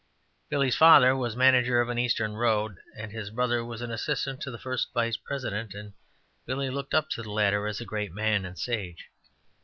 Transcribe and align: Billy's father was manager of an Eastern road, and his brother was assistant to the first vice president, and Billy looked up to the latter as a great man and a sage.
Billy's 0.49 0.75
father 0.75 1.15
was 1.15 1.35
manager 1.35 1.79
of 1.79 1.87
an 1.87 1.99
Eastern 1.99 2.35
road, 2.35 2.77
and 2.97 3.11
his 3.11 3.29
brother 3.29 3.63
was 3.63 3.81
assistant 3.81 4.41
to 4.41 4.49
the 4.49 4.57
first 4.57 4.89
vice 4.95 5.15
president, 5.15 5.75
and 5.75 5.93
Billy 6.47 6.71
looked 6.71 6.95
up 6.95 7.07
to 7.11 7.21
the 7.21 7.29
latter 7.29 7.67
as 7.67 7.79
a 7.79 7.85
great 7.85 8.11
man 8.11 8.43
and 8.43 8.55
a 8.55 8.59
sage. 8.59 9.09